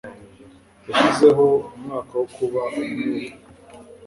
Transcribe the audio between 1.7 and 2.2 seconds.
umwuka